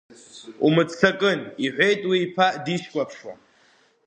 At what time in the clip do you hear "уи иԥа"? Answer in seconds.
2.09-2.47